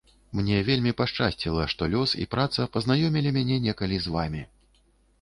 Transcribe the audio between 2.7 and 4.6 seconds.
пазнаёмілі мяне некалі з вамі.